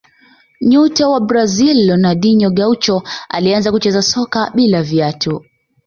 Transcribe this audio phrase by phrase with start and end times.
[0.69, 5.45] nyota wa brazil ronaldinho gaucho alianza kucheza soka bila viatu